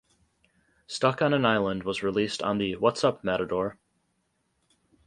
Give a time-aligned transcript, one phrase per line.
[0.87, 3.77] "Stuck on an Island" was released on the "What's Up Matador?